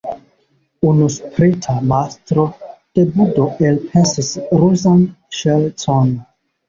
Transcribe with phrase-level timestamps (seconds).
[0.91, 2.45] Unu sprita mastro
[2.99, 5.05] de budo elpensis ruzan
[5.43, 6.15] ŝercon.